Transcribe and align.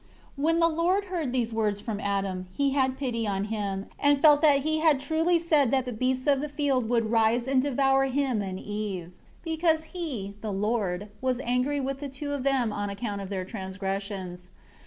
7 0.35 0.43
When 0.43 0.57
the 0.59 0.67
Lord 0.67 1.05
heard 1.05 1.31
these 1.31 1.53
words 1.53 1.79
from 1.79 1.99
Adam, 1.99 2.47
He 2.53 2.71
had 2.71 2.97
pity 2.97 3.27
on 3.27 3.43
him, 3.43 3.85
and 3.99 4.19
felt 4.19 4.41
that 4.41 4.61
he 4.61 4.79
had 4.79 4.99
truly 4.99 5.37
said 5.37 5.69
that 5.69 5.85
the 5.85 5.93
beasts 5.93 6.25
of 6.25 6.41
the 6.41 6.49
field 6.49 6.89
would 6.89 7.11
rise 7.11 7.47
and 7.47 7.61
devour 7.61 8.05
him 8.05 8.41
and 8.41 8.59
Eve, 8.59 9.11
because 9.43 9.83
He, 9.93 10.33
the 10.41 10.51
Lord, 10.51 11.09
was 11.21 11.39
angry 11.41 11.79
with 11.79 11.99
the 11.99 12.09
two 12.09 12.31
of 12.31 12.41
them 12.41 12.73
on 12.73 12.89
account 12.89 13.21
of 13.21 13.29
their 13.29 13.45
transgressions. 13.45 14.49